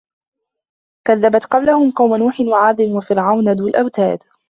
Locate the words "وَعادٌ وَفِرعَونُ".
2.41-3.53